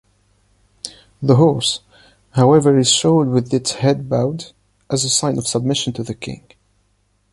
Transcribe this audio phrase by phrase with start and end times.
[1.21, 1.81] The horse,
[2.31, 4.45] however is showed with its head bowed,
[4.89, 6.43] as a sign of submission to the king.